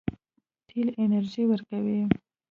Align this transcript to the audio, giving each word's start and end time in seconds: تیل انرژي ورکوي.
تیل 0.67 0.87
انرژي 1.03 1.43
ورکوي. 1.47 1.99